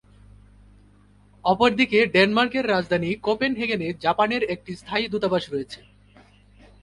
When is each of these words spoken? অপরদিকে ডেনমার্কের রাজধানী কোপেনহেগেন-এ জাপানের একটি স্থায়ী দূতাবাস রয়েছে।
অপরদিকে 1.45 1.99
ডেনমার্কের 2.05 2.65
রাজধানী 2.69 3.09
কোপেনহেগেন-এ 3.15 3.89
জাপানের 3.99 4.43
একটি 4.53 4.71
স্থায়ী 4.75 5.05
দূতাবাস 5.07 5.43
রয়েছে। 5.53 5.79